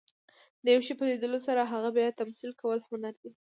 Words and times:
د 0.63 0.65
یو 0.73 0.81
شي 0.87 0.93
په 0.99 1.03
لیدلو 1.09 1.39
سره 1.47 1.61
هغه 1.71 1.89
بیا 1.97 2.07
تمثیل 2.21 2.51
کول، 2.61 2.79
هنر 2.89 3.13
دئ. 3.21 3.31